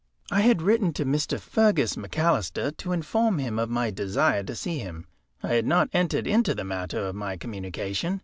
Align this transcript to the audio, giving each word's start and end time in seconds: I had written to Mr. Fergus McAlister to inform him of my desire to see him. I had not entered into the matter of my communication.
I 0.31 0.41
had 0.41 0.63
written 0.63 0.93
to 0.93 1.05
Mr. 1.05 1.39
Fergus 1.39 1.95
McAlister 1.95 2.75
to 2.77 2.91
inform 2.91 3.37
him 3.37 3.59
of 3.59 3.69
my 3.69 3.91
desire 3.91 4.41
to 4.41 4.55
see 4.55 4.79
him. 4.79 5.05
I 5.43 5.49
had 5.53 5.67
not 5.67 5.89
entered 5.93 6.25
into 6.25 6.55
the 6.55 6.63
matter 6.63 6.97
of 7.05 7.13
my 7.13 7.37
communication. 7.37 8.19